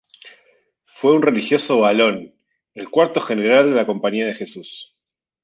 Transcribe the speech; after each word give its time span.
Fue 0.85 1.15
un 1.15 1.21
religioso 1.21 1.79
valón, 1.81 2.33
el 2.73 2.89
cuarto 2.89 3.21
General 3.21 3.69
de 3.69 3.75
la 3.75 3.85
Compañía 3.85 4.25
de 4.25 4.33
Jesús. 4.33 4.95